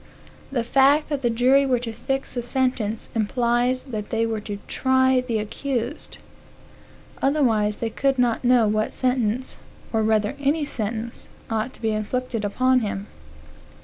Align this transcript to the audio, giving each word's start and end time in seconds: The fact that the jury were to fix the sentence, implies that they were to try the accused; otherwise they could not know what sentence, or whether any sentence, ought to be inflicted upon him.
The 0.51 0.63
fact 0.63 1.09
that 1.09 1.21
the 1.21 1.29
jury 1.29 1.63
were 1.63 1.77
to 1.77 1.93
fix 1.93 2.33
the 2.33 2.41
sentence, 2.41 3.07
implies 3.13 3.83
that 3.83 4.09
they 4.09 4.25
were 4.25 4.41
to 4.41 4.57
try 4.67 5.21
the 5.21 5.37
accused; 5.37 6.17
otherwise 7.21 7.77
they 7.77 7.91
could 7.91 8.17
not 8.17 8.43
know 8.43 8.67
what 8.67 8.93
sentence, 8.93 9.57
or 9.93 10.03
whether 10.03 10.35
any 10.39 10.65
sentence, 10.65 11.27
ought 11.51 11.71
to 11.75 11.81
be 11.83 11.91
inflicted 11.91 12.43
upon 12.43 12.79
him. 12.79 13.05